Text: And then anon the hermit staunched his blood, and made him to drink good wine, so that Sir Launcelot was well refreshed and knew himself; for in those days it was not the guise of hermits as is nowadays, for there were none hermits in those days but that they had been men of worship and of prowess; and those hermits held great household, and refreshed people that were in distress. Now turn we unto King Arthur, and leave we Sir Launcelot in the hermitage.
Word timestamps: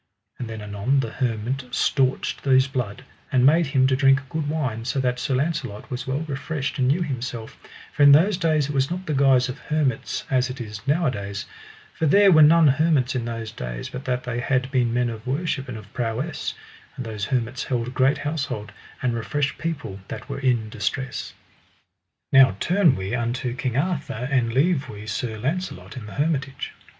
And 0.39 0.49
then 0.49 0.63
anon 0.63 1.01
the 1.01 1.11
hermit 1.11 1.65
staunched 1.69 2.43
his 2.43 2.67
blood, 2.67 3.03
and 3.31 3.45
made 3.45 3.67
him 3.67 3.85
to 3.85 3.95
drink 3.95 4.27
good 4.29 4.49
wine, 4.49 4.83
so 4.83 4.99
that 4.99 5.19
Sir 5.19 5.35
Launcelot 5.35 5.91
was 5.91 6.07
well 6.07 6.25
refreshed 6.27 6.79
and 6.79 6.87
knew 6.87 7.03
himself; 7.03 7.55
for 7.93 8.01
in 8.01 8.11
those 8.11 8.35
days 8.35 8.67
it 8.67 8.73
was 8.73 8.89
not 8.89 9.05
the 9.05 9.13
guise 9.13 9.47
of 9.47 9.59
hermits 9.59 10.25
as 10.31 10.49
is 10.49 10.81
nowadays, 10.87 11.45
for 11.93 12.07
there 12.07 12.31
were 12.31 12.41
none 12.41 12.67
hermits 12.67 13.13
in 13.13 13.25
those 13.25 13.51
days 13.51 13.89
but 13.89 14.05
that 14.05 14.23
they 14.23 14.39
had 14.39 14.71
been 14.71 14.91
men 14.91 15.11
of 15.11 15.27
worship 15.27 15.69
and 15.69 15.77
of 15.77 15.93
prowess; 15.93 16.55
and 16.95 17.05
those 17.05 17.25
hermits 17.25 17.65
held 17.65 17.93
great 17.93 18.17
household, 18.17 18.71
and 19.03 19.13
refreshed 19.13 19.59
people 19.59 19.99
that 20.07 20.27
were 20.27 20.39
in 20.39 20.67
distress. 20.69 21.35
Now 22.31 22.57
turn 22.59 22.95
we 22.95 23.13
unto 23.13 23.53
King 23.53 23.77
Arthur, 23.77 24.27
and 24.31 24.51
leave 24.51 24.89
we 24.89 25.05
Sir 25.05 25.37
Launcelot 25.37 25.95
in 25.95 26.07
the 26.07 26.15
hermitage. 26.15 26.73